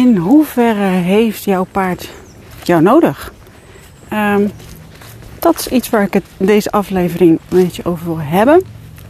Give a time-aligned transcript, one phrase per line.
[0.00, 2.10] in hoeverre heeft jouw paard
[2.62, 3.32] jou nodig?
[4.08, 4.46] Ehm,
[5.38, 8.62] dat is iets waar ik het deze aflevering een beetje over wil hebben.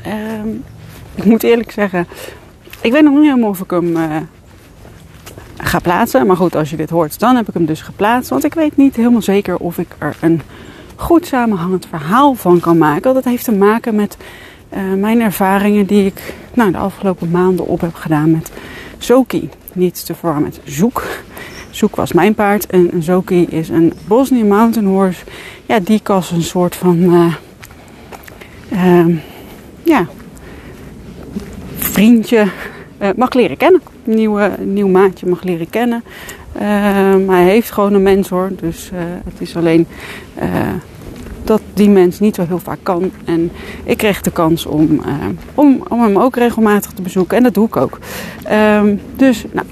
[0.02, 0.48] Ehm,
[1.14, 2.06] ik moet eerlijk zeggen,
[2.80, 4.16] ik weet nog niet helemaal of ik hem uh,
[5.56, 6.26] ga plaatsen.
[6.26, 8.30] Maar goed, als je dit hoort, dan heb ik hem dus geplaatst.
[8.30, 10.40] Want ik weet niet helemaal zeker of ik er een
[10.96, 13.14] goed samenhangend verhaal van kan maken.
[13.14, 14.16] Dat heeft te maken met
[14.74, 18.50] uh, mijn ervaringen die ik nou, de afgelopen maanden op heb gedaan met
[18.98, 19.50] Zoki.
[19.72, 21.02] Niet te verwarren met Zoek.
[21.70, 25.24] Zoek was mijn paard en Zoki is een Bosnian Mountain Horse.
[25.66, 27.34] Ja, die als een soort van uh,
[28.72, 29.16] uh,
[29.82, 30.06] ja,
[31.76, 32.46] vriendje
[33.02, 33.82] uh, mag leren kennen.
[34.04, 36.04] Nieuwe, nieuw maatje mag leren kennen.
[36.52, 38.90] Ehm, hij heeft gewoon een mentor, dus
[39.24, 39.86] het is alleen
[41.50, 43.10] dat die mens niet zo heel vaak kan.
[43.24, 43.50] En
[43.84, 45.14] ik kreeg de kans om, uh,
[45.54, 47.36] om, om hem ook regelmatig te bezoeken.
[47.36, 47.98] En dat doe ik ook.
[48.52, 49.66] Um, dus nou,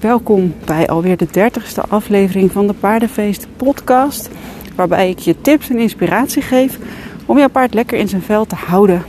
[0.00, 4.30] welkom bij alweer de dertigste aflevering van de Paardenfeest podcast.
[4.74, 6.78] Waarbij ik je tips en inspiratie geef
[7.26, 9.02] om jouw paard lekker in zijn vel te houden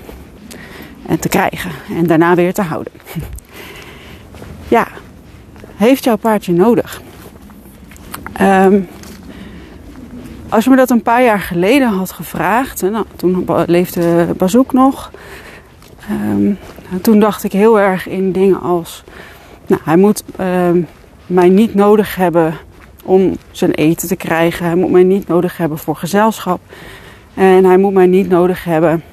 [1.05, 1.71] en te krijgen.
[1.97, 2.93] En daarna weer te houden.
[4.77, 4.87] ja,
[5.75, 7.01] heeft jouw paard je nodig?
[8.41, 8.87] Um,
[10.51, 15.11] als je me dat een paar jaar geleden had gevraagd, nou, toen leefde Bazoek nog.
[16.11, 16.57] Um,
[17.01, 19.03] toen dacht ik heel erg in dingen als:
[19.67, 20.87] nou, hij moet um,
[21.25, 22.53] mij niet nodig hebben
[23.03, 24.65] om zijn eten te krijgen.
[24.65, 26.59] Hij moet mij niet nodig hebben voor gezelschap.
[27.33, 29.03] En hij moet mij niet nodig hebben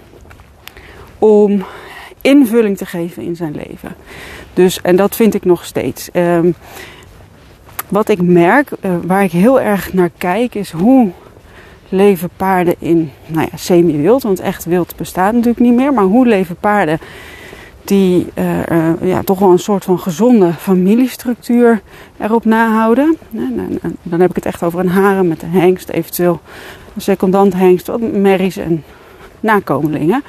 [1.18, 1.64] om
[2.20, 3.94] invulling te geven in zijn leven.
[4.54, 6.08] Dus, en dat vind ik nog steeds.
[6.12, 6.54] Um,
[7.88, 11.10] wat ik merk, uh, waar ik heel erg naar kijk, is hoe
[11.88, 14.22] leven paarden in nou ja, semi-wild.
[14.22, 15.92] Want echt wild bestaat natuurlijk niet meer.
[15.92, 16.98] Maar hoe leven paarden
[17.84, 21.82] die uh, uh, ja, toch wel een soort van gezonde familiestructuur
[22.16, 23.16] erop nahouden.
[24.02, 26.40] Dan heb ik het echt over een haren met een hengst, eventueel
[26.94, 28.84] een secondant hengst, wat merries en
[29.40, 30.22] nakomelingen.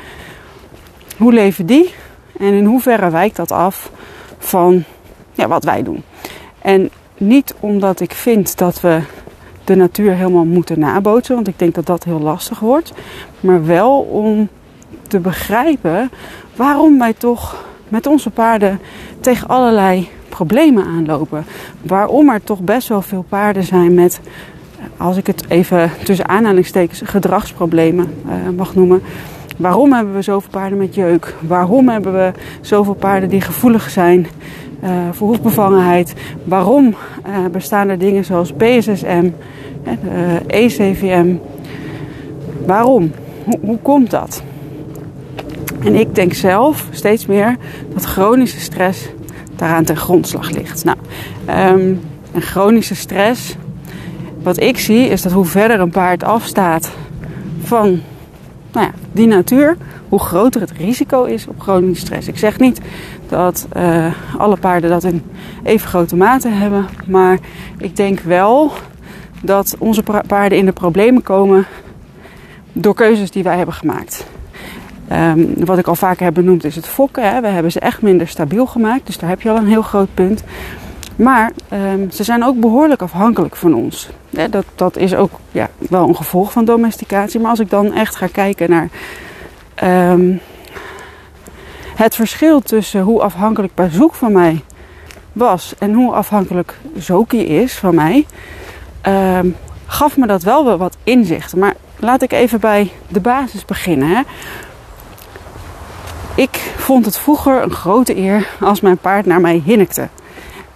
[1.18, 1.94] Hoe leven die?
[2.38, 3.92] En in hoeverre wijkt dat af
[4.38, 4.84] van
[5.34, 6.04] ja, wat wij doen?
[6.62, 9.02] En niet omdat ik vind dat we
[9.70, 11.36] de natuur helemaal moeten nabootsen.
[11.36, 12.94] Want ik denk dat dat heel lastig wordt.
[13.40, 14.48] Maar wel om
[15.08, 16.10] te begrijpen
[16.56, 18.80] waarom wij toch met onze paarden
[19.20, 21.46] tegen allerlei problemen aanlopen.
[21.82, 24.20] Waarom er toch best wel veel paarden zijn met,
[24.98, 29.02] als ik het even tussen aanhalingstekens gedragsproblemen uh, mag noemen.
[29.58, 31.36] Waarom hebben we zoveel paarden met jeuk?
[31.48, 32.32] Waarom hebben we
[32.62, 34.28] zoveel paarden die gevoelig zijn
[34.84, 36.14] uh, voor hoefbevangenheid?
[36.44, 36.86] Waarom
[37.28, 39.30] uh, bestaan er dingen zoals PSSM,
[40.48, 41.36] ECVM?
[42.66, 43.12] Waarom?
[43.62, 44.44] Hoe, komt dat?
[45.84, 47.56] En ik denk zelf steeds meer
[47.94, 49.10] dat chronische stress
[49.56, 50.84] daaraan ten grondslag ligt.
[50.84, 50.98] Nou,
[51.80, 52.00] um,
[52.42, 53.56] chronische stress,
[54.44, 56.92] wat ik zie, is dat hoe verder een paard afstaat
[57.64, 58.02] van
[58.72, 59.78] nou ja, die natuur,
[60.10, 62.28] hoe groter het risico is op chronische stress.
[62.28, 62.82] Ik zeg niet
[63.28, 65.24] dat uh, alle paarden dat in
[65.64, 67.40] even grote mate hebben, maar
[67.78, 68.72] ik denk wel
[69.42, 71.66] dat onze paarden in de problemen komen
[72.74, 74.26] door keuzes die wij hebben gemaakt.
[75.12, 77.32] Um, wat ik al vaker heb benoemd is het fokken.
[77.32, 77.42] Hè.
[77.42, 80.14] We hebben ze echt minder stabiel gemaakt, dus daar heb je al een heel groot
[80.14, 80.44] punt.
[81.20, 84.10] Maar um, ze zijn ook behoorlijk afhankelijk van ons.
[84.30, 87.40] dat, dat is ook ja, wel een gevolg van domesticatie.
[87.40, 88.90] Maar als ik dan echt ga kijken naar
[90.12, 90.42] um,
[91.96, 94.64] het verschil tussen hoe afhankelijk Bazoek van mij
[95.34, 98.26] was en hoe afhankelijk Zoki is van mij,
[99.38, 101.60] um, gaf me dat wel weer wat inzichten.
[101.60, 104.10] Maar laat ik even bij de basis beginnen.
[104.10, 104.22] Hè.
[106.36, 110.08] Ik vond het vroeger een grote eer als mijn paard naar mij hinnikte.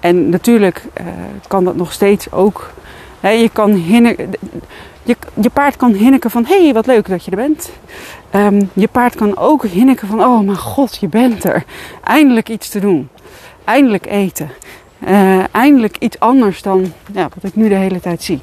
[0.03, 1.07] En natuurlijk uh,
[1.47, 2.71] kan dat nog steeds ook.
[3.19, 4.27] Hè, je, kan je,
[5.33, 7.69] je, paard kan hinniken van: hé, hey, wat leuk dat je er bent.
[8.35, 11.63] Um, je paard kan ook hinniken van: oh mijn god, je bent er.
[12.03, 13.09] Eindelijk iets te doen.
[13.63, 14.49] Eindelijk eten.
[15.07, 18.41] Uh, eindelijk iets anders dan ja, wat ik nu de hele tijd zie.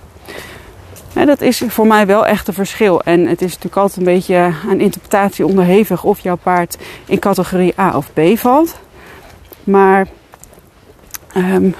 [1.12, 3.02] Dat is voor mij wel echt een verschil.
[3.02, 7.80] En het is natuurlijk altijd een beetje aan interpretatie onderhevig of jouw paard in categorie
[7.80, 8.78] A of B valt.
[9.64, 10.06] Maar
[11.36, 11.74] um,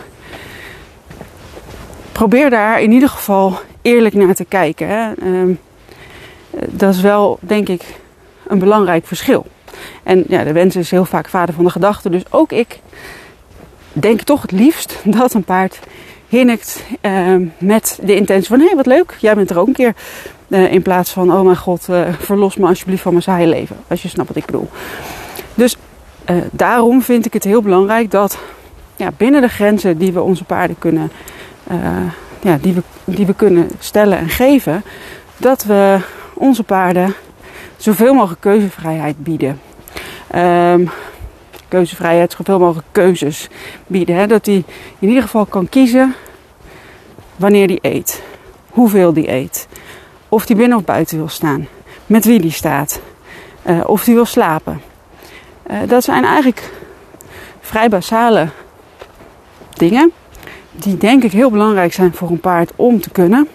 [2.13, 4.89] probeer daar in ieder geval eerlijk naar te kijken.
[4.89, 5.11] Hè.
[5.27, 5.59] Um,
[6.51, 7.83] dat is wel, denk ik,
[8.47, 9.47] een belangrijk verschil.
[10.03, 12.11] En ja, de wens is heel vaak vader van de gedachte.
[12.11, 12.81] Dus ook ik
[13.93, 15.79] denk toch het liefst dat een paard
[16.29, 18.59] hinnikt uh, met de intentie van...
[18.59, 19.95] hé, hey, wat leuk, jij bent er ook een keer.
[20.49, 23.77] Uh, in plaats van, oh mijn god, uh, verlos me alsjeblieft van mijn saaie leven.
[23.89, 24.69] Als je snapt wat ik bedoel.
[25.55, 25.77] Dus
[26.51, 28.39] daarom vind ik het heel belangrijk dat
[29.01, 31.11] ja, binnen de grenzen die we onze paarden kunnen,
[31.71, 31.79] uh,
[32.41, 34.83] ja, die we, die we kunnen stellen en geven,
[35.37, 35.99] dat we
[36.35, 37.15] onze paarden
[37.77, 39.61] zoveel mogelijk keuzevrijheid bieden.
[40.37, 40.91] Um,
[41.69, 43.49] keuzevrijheid, zoveel mogelijk keuzes
[43.87, 44.17] bieden.
[44.17, 44.27] Hè?
[44.27, 44.65] Dat hij
[44.99, 46.15] in ieder geval kan kiezen
[47.37, 48.23] wanneer hij eet,
[48.71, 49.69] hoeveel hij eet,
[50.29, 51.69] of hij binnen of buiten wil staan,
[52.07, 53.01] met wie hij staat,
[53.67, 54.81] uh, of hij wil slapen.
[55.71, 56.71] Uh, dat zijn eigenlijk
[57.61, 58.49] vrij basale
[59.81, 60.13] dingen
[60.73, 63.49] die denk ik heel belangrijk zijn voor een paard om te kunnen.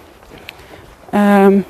[1.13, 1.65] Um,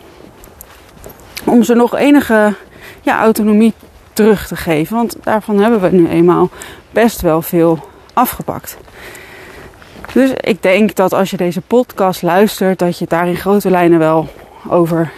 [1.46, 2.54] om ze nog enige
[3.02, 3.74] ja, autonomie
[4.13, 4.96] terug te geven.
[4.96, 6.50] Want daarvan hebben we nu eenmaal
[6.92, 8.78] best wel veel afgepakt.
[10.13, 13.69] Dus ik denk dat als je deze podcast luistert, dat je het daar in grote
[13.69, 14.28] lijnen wel
[14.69, 15.12] over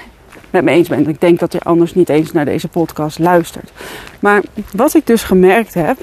[0.50, 1.07] met me eens bent.
[1.07, 3.72] Ik denk dat je anders niet eens naar deze podcast luistert.
[4.19, 4.42] Maar
[4.72, 5.98] wat ik dus gemerkt heb,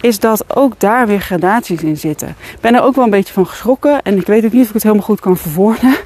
[0.00, 2.28] is dat ook daar weer gradaties in zitten.
[2.28, 4.68] Ik ben er ook wel een beetje van geschrokken en ik weet ook niet of
[4.68, 5.94] ik het helemaal goed kan verwoorden.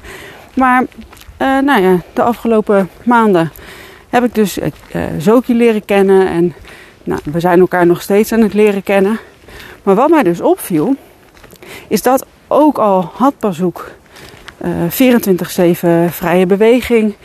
[0.53, 3.51] Maar uh, nou ja, de afgelopen maanden
[4.09, 4.67] heb ik dus uh,
[5.17, 6.27] Zoki leren kennen.
[6.27, 6.53] En
[7.03, 9.19] nou, we zijn elkaar nog steeds aan het leren kennen.
[9.83, 10.95] Maar wat mij dus opviel,
[11.87, 13.91] is dat ook al had Bazoek
[14.65, 17.15] uh, 24-7 vrije beweging,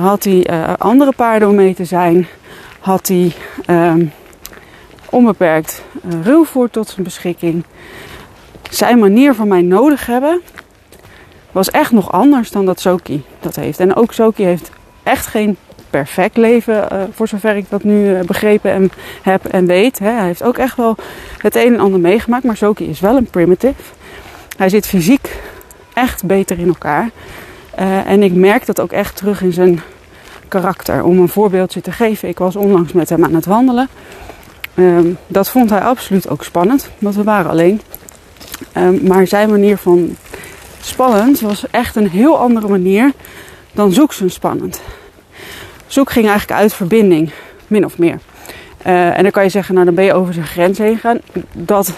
[0.00, 2.26] had hij andere paarden om mee te zijn,
[2.80, 3.32] had hij
[3.66, 4.04] ehm,
[5.10, 5.82] onbeperkt
[6.22, 7.64] ruwvoer tot zijn beschikking.
[8.70, 10.40] Zijn manier van mij nodig hebben,
[11.52, 13.80] was echt nog anders dan dat Soki dat heeft.
[13.80, 14.70] En ook Soki heeft
[15.02, 15.56] echt geen
[15.90, 18.90] perfect leven, uh, voor zover ik dat nu uh, begrepen en,
[19.22, 19.98] heb en weet.
[19.98, 20.10] Hè.
[20.10, 20.96] Hij heeft ook echt wel
[21.38, 23.82] het een en ander meegemaakt, maar Soki is wel een primitive.
[24.56, 25.40] Hij zit fysiek
[25.94, 27.10] echt beter in elkaar.
[28.04, 29.80] En ik merk dat ook echt terug in zijn
[30.48, 31.04] karakter.
[31.04, 33.88] Om een voorbeeldje te geven, ik was onlangs met hem aan het wandelen.
[34.74, 37.80] Ehm, dat vond hij absoluut ook spannend, want we waren alleen.
[38.72, 40.16] Ehm, maar zijn manier van
[40.80, 43.12] spannend was echt een heel andere manier
[43.72, 44.80] dan zoeksen spannend.
[45.86, 47.30] Zoek ging eigenlijk uit verbinding,
[47.66, 48.18] min of meer.
[48.86, 51.18] Uh, en dan kan je zeggen, nou dan ben je over zijn grens heen gegaan.
[51.52, 51.92] Dat,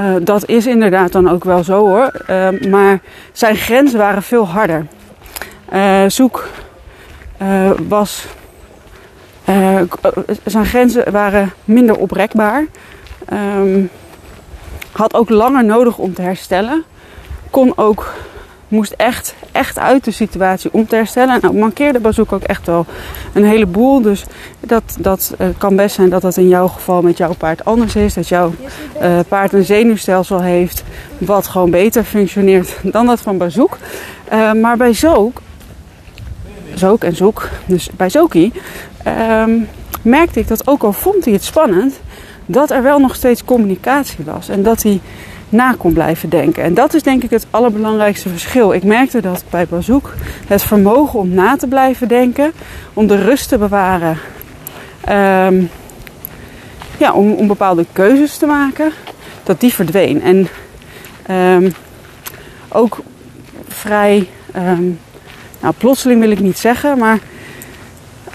[0.00, 2.24] uh, dat is inderdaad dan ook wel zo hoor.
[2.30, 3.00] Uh, maar
[3.32, 4.86] zijn grenzen waren veel harder.
[6.06, 6.48] zoek
[7.88, 8.26] was.
[10.44, 12.64] Zijn grenzen waren minder oprekbaar.
[13.32, 13.90] Um,
[14.92, 16.84] had ook langer nodig om te herstellen
[17.52, 18.14] kon ook,
[18.68, 21.38] moest echt, echt uit de situatie om te herstellen.
[21.40, 22.86] Nou, mankeerde Bazoek ook echt wel
[23.32, 24.02] een heleboel.
[24.02, 24.24] Dus
[24.60, 27.96] dat, dat uh, kan best zijn dat dat in jouw geval met jouw paard anders
[27.96, 28.14] is.
[28.14, 28.52] Dat jouw
[29.02, 30.84] uh, paard een zenuwstelsel heeft
[31.18, 33.78] wat gewoon beter functioneert dan dat van Bazoek.
[34.60, 35.40] Maar bij Zook,
[36.74, 38.52] Zook en Zoek, dus bij Zoki,
[39.06, 39.68] um,
[40.02, 42.00] merkte ik dat ook al vond hij het spannend,
[42.46, 44.48] dat er wel nog steeds communicatie was.
[44.48, 45.00] En dat hij
[45.48, 46.62] na kon blijven denken.
[46.62, 48.72] En dat is denk ik het allerbelangrijkste verschil.
[48.72, 50.14] Ik merkte dat bij Bazoek
[50.46, 52.52] het vermogen om na te blijven denken,
[52.92, 54.18] om de rust te bewaren,
[55.08, 55.70] um,
[56.96, 58.92] ja, om, bepaalde keuzes te maken,
[59.42, 60.22] dat die verdween.
[60.22, 60.48] En
[61.30, 61.72] um,
[62.68, 62.98] ook
[63.68, 64.28] vrij,
[65.60, 67.18] nou plotseling wil ik niet zeggen, maar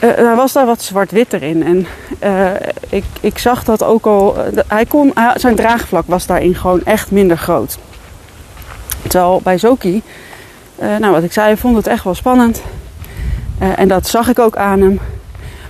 [0.03, 1.63] uh, er was daar wat zwart-wit erin.
[1.63, 1.87] En
[2.23, 2.51] uh,
[2.89, 4.35] ik, ik zag dat ook al.
[4.67, 7.77] Hij kon, zijn draagvlak was daarin gewoon echt minder groot.
[9.07, 10.01] Terwijl bij Zoki,
[10.99, 12.61] nou wat ik zei, ik vond het echt wel spannend.
[13.75, 14.99] en dat zag ik ook aan hem.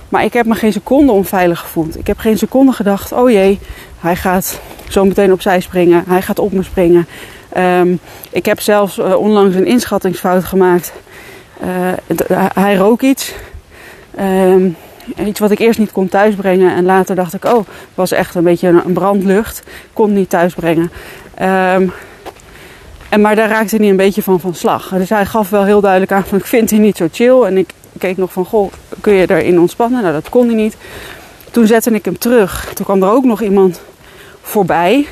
[0.08, 1.98] Maar ik heb me geen seconde onveilig gevoeld.
[1.98, 3.58] Ik heb geen seconde gedacht: oh jee,
[4.00, 6.04] hij gaat zo meteen opzij springen.
[6.08, 7.06] Hij gaat op me springen.
[7.56, 7.98] Um,
[8.30, 10.92] ik heb zelfs onlangs een inschattingsfout gemaakt.
[12.54, 13.34] hij rook iets.
[14.20, 14.76] Um,
[15.24, 16.74] iets wat ik eerst niet kon thuisbrengen.
[16.74, 19.62] En later dacht ik, oh, was echt een beetje een brandlucht.
[19.92, 20.90] Kon niet thuisbrengen.
[21.42, 21.92] Um,
[23.08, 24.88] en, maar daar raakte hij een beetje van van slag.
[24.88, 27.42] Dus hij gaf wel heel duidelijk aan van ik vind hij niet zo chill.
[27.42, 30.02] En ik keek nog van, goh, kun je erin ontspannen?
[30.02, 30.76] Nou, dat kon hij niet.
[31.50, 32.70] Toen zette ik hem terug.
[32.74, 33.80] Toen kwam er ook nog iemand
[34.42, 35.06] voorbij.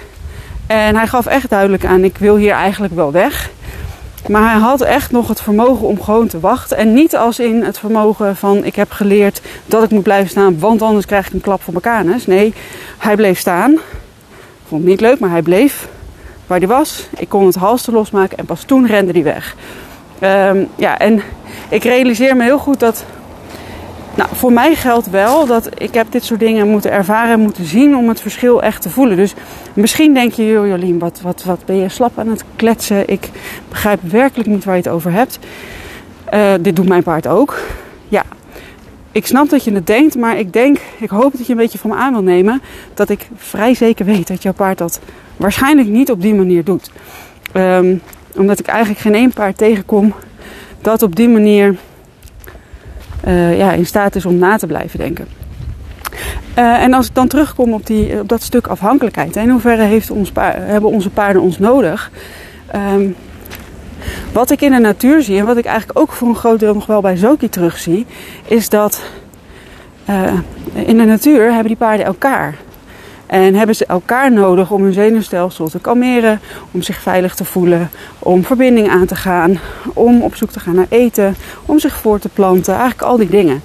[0.66, 3.50] En hij gaf echt duidelijk aan, ik wil hier eigenlijk wel weg.
[4.28, 6.76] Maar hij had echt nog het vermogen om gewoon te wachten.
[6.76, 10.58] En niet als in het vermogen van ik heb geleerd dat ik moet blijven staan,
[10.58, 12.26] want anders krijg ik een klap voor mijn kanus.
[12.26, 12.54] Nee,
[12.98, 13.78] hij bleef staan.
[14.68, 15.88] Vond het niet leuk, maar hij bleef
[16.46, 17.08] waar hij was.
[17.18, 19.56] Ik kon het halster losmaken en pas toen rende hij weg.
[20.20, 21.22] Um, ja, en
[21.68, 23.04] ik realiseer me heel goed dat
[24.16, 27.64] nou, voor mij geldt wel dat ik heb dit soort dingen moeten ervaren en moeten
[27.64, 29.16] zien om het verschil echt te voelen.
[29.16, 29.34] Dus
[29.74, 33.08] misschien denk je, Jolien, wat, wat, wat ben je slap aan het kletsen?
[33.08, 33.30] Ik
[33.68, 35.38] begrijp werkelijk niet waar je het over hebt.
[36.34, 37.58] Uh, dit doet mijn paard ook.
[38.08, 38.22] Ja,
[39.12, 41.78] ik snap dat je het denkt, maar ik denk, ik hoop dat je een beetje
[41.78, 42.62] van me aan wil nemen
[42.94, 45.00] dat ik vrij zeker weet dat jouw paard dat
[45.36, 46.90] waarschijnlijk niet op die manier doet.
[47.54, 48.02] Um,
[48.36, 50.14] omdat ik eigenlijk geen één paard tegenkom
[50.80, 51.76] dat op die manier
[53.26, 55.26] uh, ja, in staat is om na te blijven denken.
[56.58, 60.10] Uh, en als ik dan terugkom op, die, op dat stuk afhankelijkheid, in hoeverre heeft
[60.10, 62.10] ons hebben onze paarden ons nodig?
[62.74, 63.16] Um,
[64.32, 66.74] wat ik in de natuur zie en wat ik eigenlijk ook voor een groot deel
[66.74, 68.06] nog wel bij Zoki terugzie,
[68.44, 69.02] is dat
[70.10, 70.32] uh,
[70.72, 72.54] in de natuur hebben die paarden elkaar.
[73.26, 76.40] En hebben ze elkaar nodig om hun zenuwstelsel te kalmeren,
[76.70, 79.58] om zich veilig te voelen, om verbinding aan te gaan,
[79.94, 83.28] om op zoek te gaan naar eten, om zich voor te planten, eigenlijk al die
[83.28, 83.62] dingen.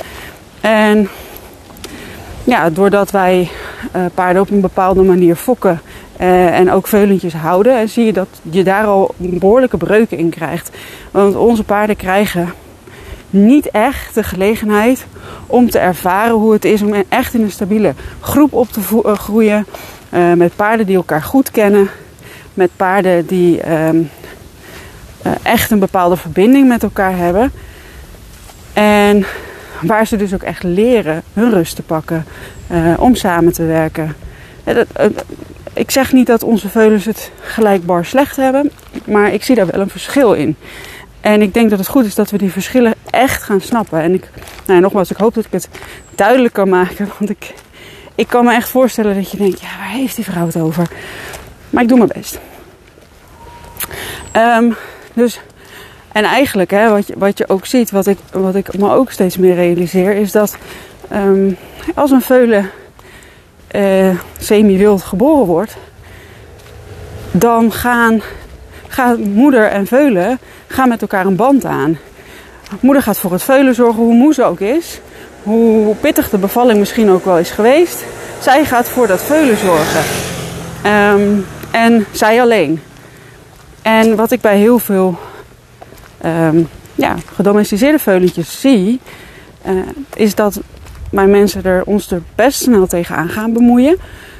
[0.61, 1.09] En
[2.43, 3.49] ja, doordat wij
[3.95, 5.81] uh, paarden op een bepaalde manier fokken
[6.21, 10.29] uh, en ook veulentjes houden, en zie je dat je daar al behoorlijke breuken in
[10.29, 10.77] krijgt.
[11.11, 12.53] Want onze paarden krijgen
[13.31, 15.05] niet echt de gelegenheid
[15.47, 19.13] om te ervaren hoe het is om echt in een stabiele groep op te uh,
[19.13, 19.65] groeien.
[20.13, 21.89] Uh, met paarden die elkaar goed kennen.
[22.53, 24.09] Met paarden die um,
[25.25, 27.51] uh, echt een bepaalde verbinding met elkaar hebben.
[28.73, 29.25] En
[29.81, 32.25] waar ze dus ook echt leren hun rust te pakken.
[32.97, 34.15] om samen te werken.
[34.63, 34.87] Dat,
[35.73, 38.71] ik zeg niet dat onze veulens het gelijkbaar slecht hebben.
[39.05, 40.55] Maar ik zie daar wel een verschil in.
[41.21, 44.01] En ik denk dat het goed is dat we die verschillen echt gaan snappen.
[44.01, 44.29] En ik,
[44.65, 45.69] nou ja, nogmaals, ik hoop dat ik het
[46.15, 47.09] duidelijk kan maken.
[47.17, 47.53] Want ik,
[48.15, 50.87] ik kan me echt voorstellen dat je denkt, ja, waar heeft die vrouw het over?
[51.69, 52.39] Maar ik doe mijn best.
[54.35, 54.75] Um,
[55.13, 55.39] dus,
[56.11, 59.11] en eigenlijk, hè, wat, je, wat je ook ziet, wat ik, wat ik me ook
[59.11, 60.57] steeds meer realiseer, is dat
[61.13, 61.57] um,
[61.95, 62.69] als een veulen
[63.75, 65.77] uh, semi-wild geboren wordt,
[67.31, 68.21] dan gaan,
[68.87, 70.39] gaan moeder en veulen
[70.71, 71.97] gaan met elkaar een band aan.
[72.79, 74.99] Moeder gaat voor het veulen zorgen, hoe moe ze ook is.
[75.43, 78.03] Hoe pittig de bevalling misschien ook wel is geweest.
[78.39, 80.03] Zij gaat voor dat veulen zorgen.
[80.85, 82.81] Um, en zij alleen.
[83.81, 85.19] En wat ik bij heel veel
[86.25, 88.99] um, ja, gedomesticeerde veulentjes zie,
[89.67, 89.81] uh,
[90.15, 90.59] is dat
[91.11, 93.97] mijn mensen er ons er best snel tegenaan gaan bemoeien.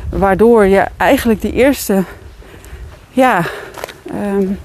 [0.09, 2.03] Waardoor je eigenlijk die eerste
[3.09, 3.43] ja,
[4.13, 4.59] um,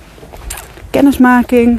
[0.91, 1.79] kennismaking,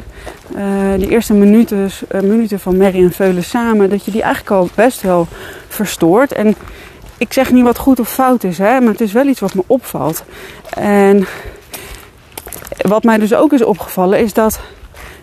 [0.56, 4.54] uh, die eerste minuten, uh, minuten van Mary en Veulen samen, dat je die eigenlijk
[4.54, 5.26] al best wel
[5.68, 6.32] verstoort.
[6.32, 6.54] En
[7.18, 9.54] ik zeg niet wat goed of fout is, hè, maar het is wel iets wat
[9.54, 10.24] me opvalt.
[10.70, 11.26] En
[12.76, 14.60] wat mij dus ook is opgevallen, is dat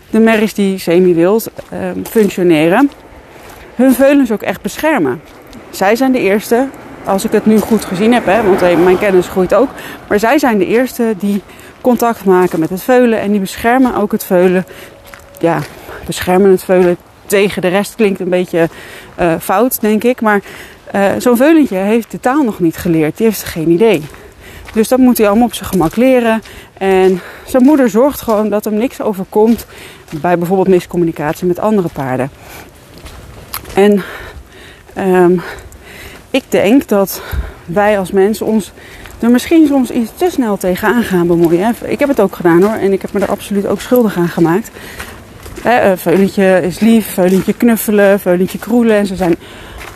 [0.10, 2.92] de merries die semi-wild uh, functioneren,
[3.76, 5.22] hun veulens ook echt beschermen.
[5.70, 6.68] Zij zijn de eerste,
[7.06, 9.70] als ik het nu goed gezien heb, hè, want mijn kennis groeit ook,
[10.08, 11.42] maar zij zijn de eerste die
[11.82, 14.66] contact maken met het veulen en die beschermen ook het veulen.
[15.40, 15.60] Ja,
[16.06, 18.70] beschermen het veulen tegen de rest klinkt een beetje
[19.20, 20.22] uh, fout, denk ik.
[20.22, 20.42] Maar
[20.96, 23.18] uh, zo'n veulentje heeft de taal nog niet geleerd.
[23.18, 24.04] Die heeft geen idee.
[24.74, 26.42] Dus dat moet hij allemaal op zijn gemak leren.
[26.78, 29.66] En zijn moeder zorgt gewoon dat hem niks overkomt
[30.22, 32.30] bij bijvoorbeeld miscommunicatie met andere paarden.
[33.74, 34.04] En
[34.98, 35.42] um,
[36.36, 37.22] ik denk dat
[37.66, 38.72] wij als mensen ons
[39.20, 41.76] er misschien soms iets te snel tegenaan gaan bemoeien.
[41.86, 42.74] Ik heb het ook gedaan hoor.
[42.74, 44.72] En ik heb me er absoluut ook schuldig aan gemaakt.
[45.62, 48.96] Hè, veulentje is lief, veulentje knuffelen, veulentje kroelen.
[48.96, 49.36] En ze zijn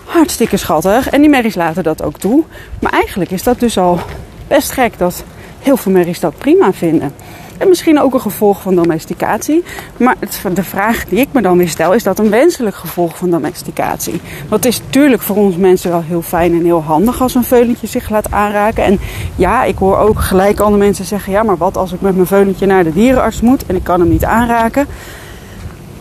[0.05, 1.10] hartstikke schattig.
[1.10, 2.43] En die merries laten dat ook toe.
[2.79, 4.00] Maar eigenlijk is dat dus al
[4.48, 5.24] best gek dat
[5.60, 7.13] heel veel merries dat prima vinden.
[7.60, 9.63] En misschien ook een gevolg van domesticatie.
[9.98, 10.16] Maar
[10.54, 14.22] de vraag die ik me dan weer stel, is dat een wenselijk gevolg van domesticatie?
[14.50, 17.44] Want het is natuurlijk voor ons mensen wel heel fijn en heel handig als een
[17.44, 18.84] veulentje zich laat aanraken.
[18.84, 19.00] En
[19.36, 22.28] ja, ik hoor ook gelijk andere mensen zeggen, ja, maar wat als ik met mijn
[22.28, 24.88] veulentje naar de dierenarts moet en ik kan hem niet aanraken?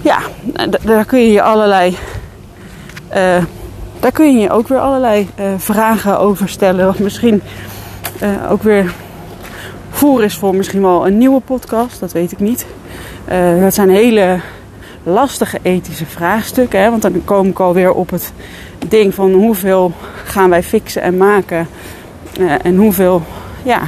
[0.01, 0.19] Ja,
[0.83, 1.97] daar kun je je allerlei...
[3.11, 3.45] Uh,
[4.01, 6.89] daar kun je je ook weer allerlei uh, vragen over stellen.
[6.89, 7.43] Of misschien
[8.23, 8.95] uh, ook weer
[9.99, 12.67] voer is voor misschien wel een nieuwe podcast, dat weet ik niet.
[13.33, 14.41] Uh, dat zijn hele
[15.03, 16.81] lastige ethische vraagstukken.
[16.81, 16.91] Hè?
[16.91, 18.33] Want dan kom ik alweer op het
[18.89, 19.93] ding van hoeveel
[20.25, 21.69] gaan wij fixen en maken.
[22.41, 23.23] Uh, en hoeveel
[23.63, 23.81] ja,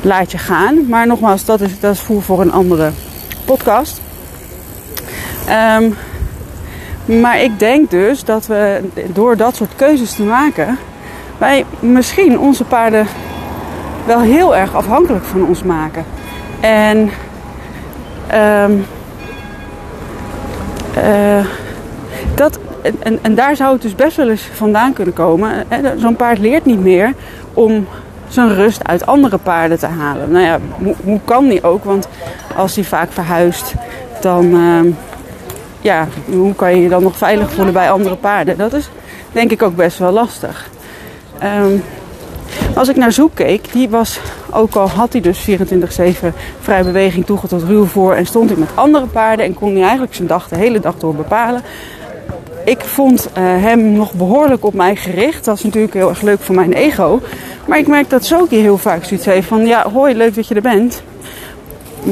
[0.00, 0.88] laat je gaan.
[0.88, 2.90] Maar nogmaals, dat is, dat is voer voor een andere
[3.44, 4.00] podcast.
[5.78, 5.94] Um,
[7.20, 8.80] maar ik denk dus dat we
[9.12, 10.78] door dat soort keuzes te maken,
[11.38, 13.06] wij misschien onze paarden
[14.06, 16.04] wel heel erg afhankelijk van ons maken.
[16.60, 17.10] En,
[18.34, 18.84] um,
[20.96, 21.46] uh,
[22.34, 22.58] dat,
[22.98, 25.66] en, en daar zou het dus best wel eens vandaan kunnen komen.
[25.96, 27.12] Zo'n paard leert niet meer
[27.54, 27.86] om
[28.28, 30.30] zijn rust uit andere paarden te halen.
[30.30, 30.58] Nou ja,
[31.04, 31.84] hoe, kan die ook?
[31.84, 32.08] Want
[32.56, 33.74] als hij vaak verhuist,
[34.20, 34.92] dan, uh,
[35.80, 38.56] ja, hoe kan je je dan nog veilig voelen bij andere paarden?
[38.56, 38.90] Dat is
[39.32, 40.68] denk ik ook best wel lastig.
[41.42, 41.82] Um,
[42.76, 45.52] als ik naar Zoek keek, die was, ook al had hij dus 24-7
[46.60, 49.82] vrije beweging toegang tot ruw voor en stond hij met andere paarden en kon hij
[49.82, 51.62] eigenlijk zijn dag de hele dag door bepalen.
[52.64, 55.44] Ik vond uh, hem nog behoorlijk op mij gericht.
[55.44, 57.20] Dat is natuurlijk heel erg leuk voor mijn ego.
[57.66, 59.66] Maar ik merk dat Soki heel vaak zoiets heeft van...
[59.66, 61.02] Ja, hoi, leuk dat je er bent.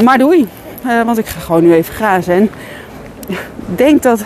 [0.02, 0.48] Maar doei.
[0.86, 2.34] Uh, want ik ga gewoon nu even grazen.
[2.34, 2.50] En
[3.66, 4.24] denk dat...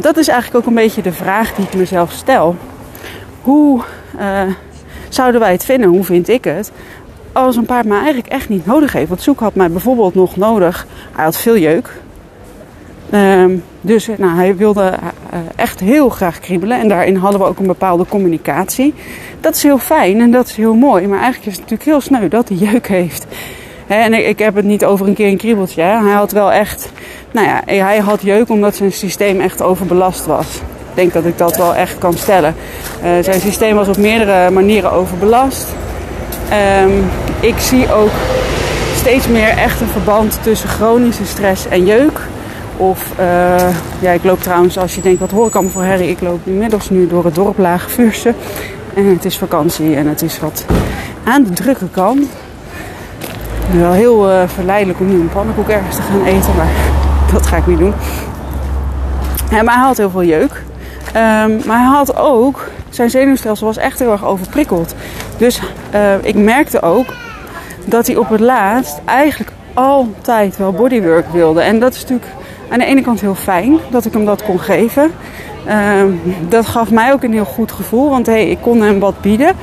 [0.00, 2.56] Dat is eigenlijk ook een beetje de vraag die ik mezelf stel.
[3.42, 3.82] Hoe...
[4.20, 4.42] Uh,
[5.14, 6.72] zouden wij het vinden, hoe vind ik het,
[7.32, 9.08] als een paard mij eigenlijk echt niet nodig heeft.
[9.08, 12.02] Want Zoek had mij bijvoorbeeld nog nodig, hij had veel jeuk.
[13.12, 17.58] Um, dus nou, hij wilde uh, echt heel graag kriebelen en daarin hadden we ook
[17.58, 18.94] een bepaalde communicatie.
[19.40, 22.00] Dat is heel fijn en dat is heel mooi, maar eigenlijk is het natuurlijk heel
[22.00, 23.26] sneu dat hij jeuk heeft.
[23.86, 25.82] He, en ik, ik, heb het niet over een keer een kriebeltje.
[25.82, 26.04] Hè.
[26.04, 26.92] Hij had wel echt,
[27.30, 30.60] nou ja, hij had jeuk omdat zijn systeem echt overbelast was
[30.94, 32.54] denk dat ik dat wel echt kan stellen.
[33.02, 35.66] Uh, zijn systeem was op meerdere manieren overbelast.
[36.82, 37.10] Um,
[37.40, 38.10] ik zie ook
[38.96, 42.20] steeds meer echt een verband tussen chronische stress en jeuk.
[42.76, 43.56] Of, uh,
[43.98, 46.08] ja, ik loop trouwens, als je denkt, wat hoor ik allemaal voor herrie?
[46.08, 48.34] Ik loop inmiddels nu door het dorp Lage Vuurse.
[48.94, 50.64] En het is vakantie en het is wat
[51.24, 52.26] aan de drukke kant.
[53.70, 56.70] Wel heel uh, verleidelijk om nu een pannenkoek ergens te gaan eten, maar
[57.32, 57.94] dat ga ik niet doen.
[59.50, 60.62] Maar hij had heel veel jeuk.
[61.16, 64.94] Um, maar hij had ook, zijn zenuwstelsel was echt heel erg overprikkeld.
[65.36, 65.60] Dus
[65.94, 67.14] uh, ik merkte ook
[67.84, 71.60] dat hij op het laatst eigenlijk altijd wel bodywork wilde.
[71.60, 72.30] En dat is natuurlijk
[72.68, 75.10] aan de ene kant heel fijn dat ik hem dat kon geven.
[75.98, 79.20] Um, dat gaf mij ook een heel goed gevoel, want hey, ik kon hem wat
[79.20, 79.56] bieden.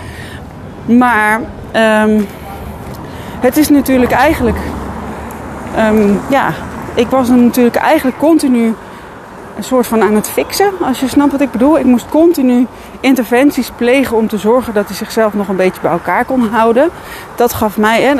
[0.85, 1.39] Maar
[2.05, 2.27] um,
[3.39, 4.57] het is natuurlijk eigenlijk,
[6.29, 6.53] ja,
[6.93, 8.73] ik was natuurlijk eigenlijk continu
[9.57, 11.79] een soort van aan het fixen, als je snapt wat ik bedoel.
[11.79, 12.67] Ik moest continu
[12.99, 16.89] interventies plegen om te zorgen dat hij zichzelf nog een beetje bij elkaar kon houden.
[17.35, 18.13] Dat gaf mij, hè,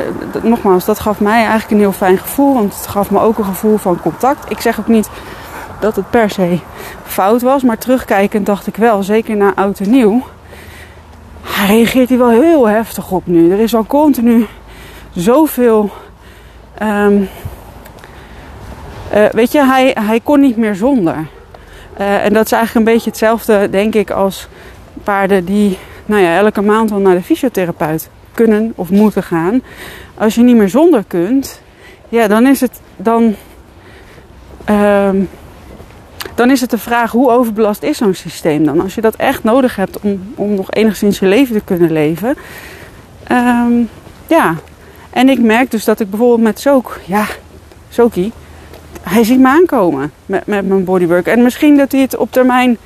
[0.44, 3.46] nogmaals, dat gaf mij eigenlijk een heel fijn gevoel, want het gaf me ook een
[3.46, 4.52] gevoel van contact.
[4.52, 5.10] Ik zeg ook niet
[5.80, 6.60] dat het per se
[7.04, 10.24] fout was, maar terugkijkend dacht ik wel, zeker na oud en nieuw,
[11.42, 13.52] hij reageert hier wel heel heftig op nu.
[13.52, 14.48] Er is al continu
[15.16, 15.90] zoveel.
[16.82, 17.30] Um,
[19.14, 21.16] uh, weet je, hij, hij kon niet meer zonder.
[22.00, 24.48] Uh, en dat is eigenlijk een beetje hetzelfde, denk ik, als
[25.04, 29.62] paarden die nou ja, elke maand wel naar de fysiotherapeut kunnen of moeten gaan.
[30.18, 31.62] Als je niet meer zonder kunt,
[32.10, 33.36] ja, dan is het dan.
[34.70, 35.10] Uh,
[36.36, 38.82] dan is het de vraag hoe overbelast is zo'n systeem dan?
[38.82, 42.36] Als je dat echt nodig hebt om, om nog enigszins je leven te kunnen leven.
[43.32, 43.90] Um,
[44.28, 44.56] ja,
[45.10, 47.26] en ik merk dus dat ik bijvoorbeeld met Sook, ja,
[47.90, 48.32] Soki,
[49.02, 51.28] hij ziet me aankomen met, met mijn bodywork.
[51.28, 52.78] En misschien dat hij het op termijn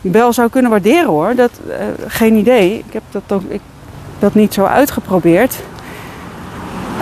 [0.00, 1.34] wel zou kunnen waarderen hoor.
[1.34, 1.74] Dat, uh,
[2.06, 2.78] geen idee.
[2.86, 3.60] Ik heb dat, ook, ik,
[4.18, 5.58] dat niet zo uitgeprobeerd.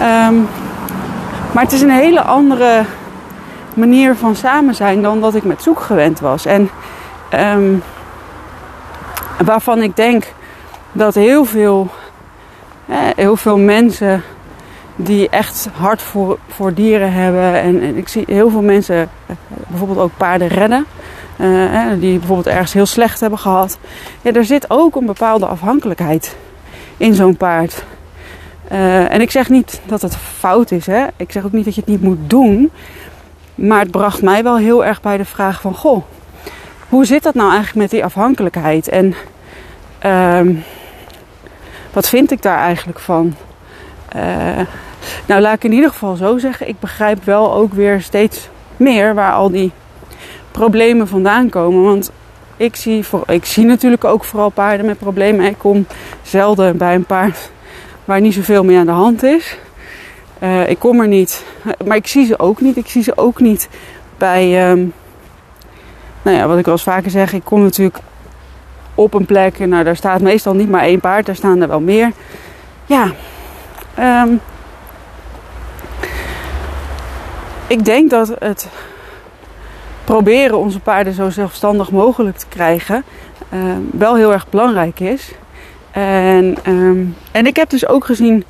[0.03, 0.49] Um,
[1.53, 2.85] maar het is een hele andere
[3.75, 6.47] manier van samen zijn dan dat ik met zoek gewend was.
[6.47, 6.71] En
[7.35, 7.83] um,
[9.45, 10.25] waarvan ik denk
[10.93, 11.91] dat heel veel,
[12.87, 14.23] eh, heel veel mensen
[14.97, 17.55] die echt hard voor, voor dieren hebben.
[17.55, 19.37] En, en ik zie heel veel mensen eh,
[19.69, 20.87] bijvoorbeeld ook paarden redden.
[21.41, 23.79] Uh, die bijvoorbeeld ergens heel slecht hebben gehad.
[24.23, 26.37] Ja, er zit ook een bepaalde afhankelijkheid
[26.97, 27.85] in zo'n paard.
[28.73, 30.87] Uh, en ik zeg niet dat het fout is.
[30.87, 31.07] Hè?
[31.17, 32.71] Ik zeg ook niet dat je het niet moet doen.
[33.55, 35.75] Maar het bracht mij wel heel erg bij de vraag van...
[35.75, 36.05] Goh,
[36.89, 38.89] hoe zit dat nou eigenlijk met die afhankelijkheid?
[38.89, 39.15] En
[40.07, 40.57] uh,
[41.93, 43.35] wat vind ik daar eigenlijk van?
[44.17, 44.61] Uh,
[45.27, 46.69] nou, laat ik in ieder geval zo zeggen.
[46.69, 49.73] Ik begrijp wel ook weer steeds meer waar al die
[50.51, 51.83] problemen vandaan komen.
[51.83, 52.11] Want
[52.57, 55.47] ik zie, voor, ik zie natuurlijk ook vooral paarden met problemen.
[55.47, 55.87] Ik kom
[56.23, 57.51] zelden bij een paard
[58.05, 59.59] waar niet zoveel mee aan de hand is.
[60.43, 61.45] Uh, ik kom er niet.
[61.85, 62.77] Maar ik zie ze ook niet.
[62.77, 63.69] Ik zie ze ook niet
[64.19, 64.71] bij.
[64.71, 64.93] Um,
[66.23, 67.33] nou ja, wat ik wel eens vaker zeg.
[67.33, 67.99] Ik kom natuurlijk
[68.95, 69.59] op een plek.
[69.59, 71.27] En nou, daar staat meestal niet maar één paard.
[71.27, 72.13] Daar staan er wel meer.
[72.87, 73.13] Ja.
[74.25, 74.41] Um,
[77.67, 78.69] ik denk dat het
[80.05, 83.05] proberen onze paarden zo zelfstandig mogelijk te krijgen
[83.53, 85.33] uh, wel heel erg belangrijk is.
[85.91, 88.45] En, um, en ik heb dus ook gezien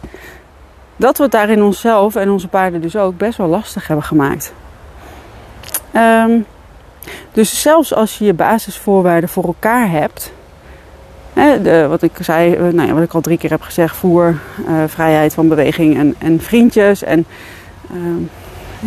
[0.96, 4.52] dat we het daarin onszelf en onze paarden dus ook best wel lastig hebben gemaakt.
[5.96, 6.46] Um,
[7.32, 10.32] dus zelfs als je je basisvoorwaarden voor elkaar hebt,
[11.32, 13.96] hè, de, wat ik zei, eh, nou ja, wat ik al drie keer heb gezegd,
[13.96, 17.26] voer, uh, vrijheid van beweging en, en vriendjes en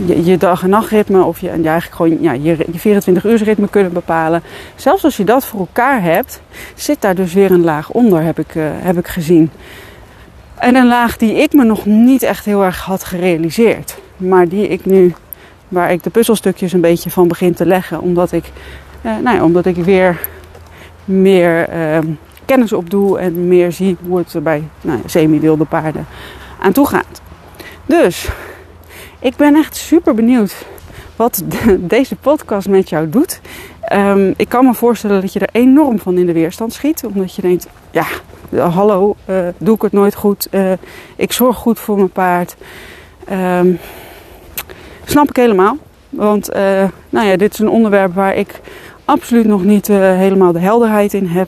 [0.06, 3.94] je, dag- en nachtritme of je, eigenlijk gewoon ja, je, je 24 uur ritme kunnen
[3.94, 4.42] bepalen.
[4.76, 6.42] Zelfs als je dat voor elkaar hebt,
[6.76, 9.52] zit daar dus weer een laag onder, heb ik, uh, heb ik gezien.
[10.56, 13.98] En een laag die ik me nog niet echt heel erg had gerealiseerd.
[14.18, 15.14] Maar die ik nu,
[15.68, 18.02] waar ik de puzzelstukjes een beetje van begin te leggen.
[18.02, 18.52] Omdat ik,
[19.02, 20.20] uh, nou ja, omdat ik weer
[21.06, 21.98] meer uh,
[22.46, 26.06] kennis opdoe en meer zie hoe het bij nou, semi-wilde paarden
[26.60, 27.22] aan toe gaat.
[27.86, 28.30] Dus
[29.20, 30.66] ik ben echt super benieuwd
[31.16, 33.42] wat de, deze podcast met jou doet.
[33.94, 37.06] Um, ik kan me voorstellen dat je er enorm van in de weerstand schiet.
[37.06, 38.06] Omdat je denkt, ja,
[38.70, 40.48] hallo, uh, doe ik het nooit goed.
[40.52, 40.72] Uh,
[41.16, 42.56] ik zorg goed voor mijn paard.
[43.32, 43.80] Um,
[45.06, 45.78] snap ik helemaal.
[46.10, 48.62] Want uh, nou ja, dit is een onderwerp waar ik
[49.06, 51.48] absoluut nog niet helemaal de helderheid in heb.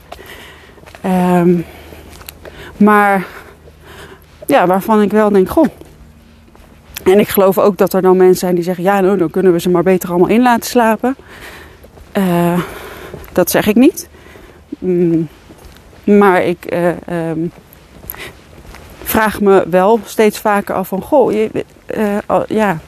[1.05, 1.65] Um,
[2.77, 3.25] maar
[4.47, 5.67] ja, waarvan ik wel denk, goh.
[7.03, 9.51] En ik geloof ook dat er dan mensen zijn die zeggen: ja, nou, dan kunnen
[9.51, 11.15] we ze maar beter allemaal in laten slapen.
[12.17, 12.59] Uh,
[13.31, 14.09] dat zeg ik niet.
[14.79, 15.27] Mm,
[16.03, 17.51] maar ik uh, um,
[19.03, 21.65] vraag me wel steeds vaker af van: goh, je,
[21.97, 22.79] uh, ja.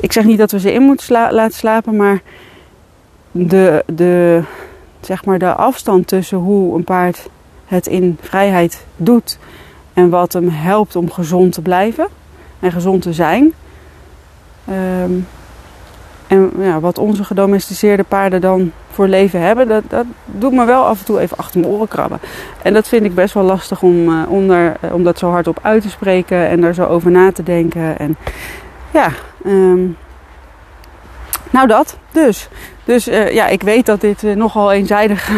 [0.00, 2.22] Ik zeg niet dat we ze in moeten laten slapen, maar
[3.30, 4.42] de, de,
[5.00, 7.28] zeg maar de afstand tussen hoe een paard
[7.64, 9.38] het in vrijheid doet
[9.96, 12.06] en wat hem helpt om gezond te blijven
[12.60, 13.52] en gezond te zijn.
[15.02, 15.26] Um,
[16.26, 20.84] en ja, wat onze gedomesticeerde paarden dan voor leven hebben, dat, dat doet me wel
[20.84, 22.20] af en toe even achter mijn oren krabben.
[22.62, 25.58] En dat vind ik best wel lastig om, uh, om, daar, om dat zo hardop
[25.62, 27.98] uit te spreken en daar zo over na te denken.
[27.98, 28.16] En
[28.90, 29.10] ja,
[29.46, 29.96] um,
[31.50, 32.48] nou dat dus.
[32.84, 35.30] Dus uh, ja, ik weet dat dit nogal eenzijdig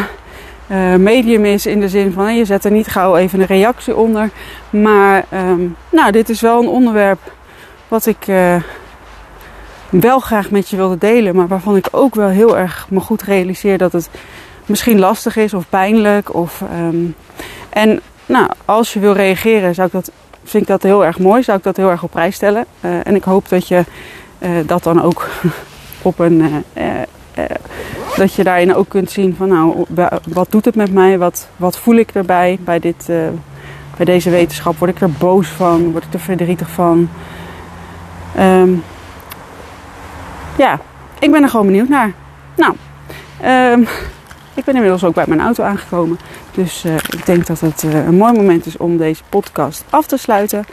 [0.71, 3.97] uh, medium is in de zin van je zet er niet gauw even een reactie
[3.97, 4.31] onder.
[4.71, 7.19] Maar um, nou, dit is wel een onderwerp
[7.89, 8.55] wat ik uh,
[9.91, 13.23] wel graag met je wilde delen, maar waarvan ik ook wel heel erg me goed
[13.23, 14.11] realiseer dat het
[14.67, 16.35] misschien lastig is of pijnlijk.
[16.35, 17.15] Of, um,
[17.69, 20.11] en nou, als je wil reageren, zou ik dat,
[20.45, 22.65] vind ik dat heel erg mooi, zou ik dat heel erg op prijs stellen.
[22.81, 23.85] Uh, en ik hoop dat je
[24.67, 25.29] dat dan ook
[26.03, 26.65] op een
[28.19, 29.85] dat je daarin ook kunt zien van nou,
[30.29, 31.19] wat doet het met mij?
[31.19, 33.29] Wat, wat voel ik erbij bij, dit, uh,
[33.97, 34.79] bij deze wetenschap?
[34.79, 35.91] Word ik er boos van?
[35.91, 37.09] Word ik er verdrietig van?
[38.39, 38.83] Um,
[40.57, 40.81] ja,
[41.19, 42.13] ik ben er gewoon benieuwd naar.
[42.57, 42.75] Nou,
[43.73, 43.87] um,
[44.55, 46.19] ik ben inmiddels ook bij mijn auto aangekomen.
[46.55, 50.07] Dus uh, ik denk dat het uh, een mooi moment is om deze podcast af
[50.07, 50.65] te sluiten.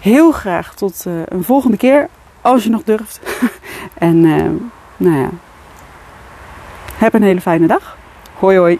[0.00, 2.08] Heel graag tot een volgende keer,
[2.40, 3.20] als je nog durft.
[3.94, 4.20] en
[4.96, 5.28] nou ja,
[7.02, 7.96] heb een hele fijne dag.
[8.38, 8.78] Hoi hoi.